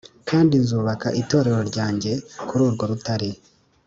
[0.29, 2.11] kandi nzubaka Itorero ryanjye
[2.47, 3.29] kuri urwo rutare,